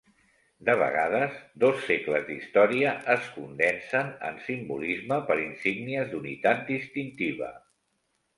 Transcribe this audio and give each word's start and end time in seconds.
De 0.67 0.73
vegades 0.83 1.35
dos 1.63 1.83
segles 1.89 2.25
d'història 2.29 2.93
es 3.17 3.27
condensen 3.35 4.09
en 4.31 4.41
simbolisme 4.47 5.21
per 5.29 5.39
insígnies 5.45 6.11
d'unitat 6.17 6.67
distintiva. 6.73 7.53